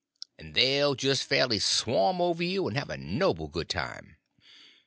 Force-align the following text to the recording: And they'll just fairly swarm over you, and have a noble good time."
And 0.39 0.55
they'll 0.55 0.95
just 0.95 1.25
fairly 1.25 1.59
swarm 1.59 2.21
over 2.21 2.41
you, 2.43 2.67
and 2.67 2.75
have 2.75 2.89
a 2.89 2.97
noble 2.97 3.47
good 3.47 3.69
time." 3.69 4.17